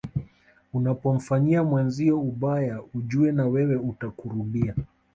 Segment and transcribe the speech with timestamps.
[0.73, 4.75] Unapomfanyia mwenzio ubaya ujue na wewe utakurudia